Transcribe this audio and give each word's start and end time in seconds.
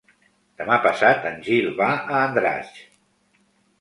Demà 0.61 0.77
passat 0.85 1.27
en 1.31 1.37
Gil 1.49 1.69
va 1.81 1.91
a 1.99 2.17
Andratx. 2.23 2.85